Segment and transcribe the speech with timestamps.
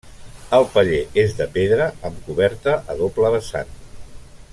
[0.59, 3.71] El paller és de pedra amb coberta a doble vessant.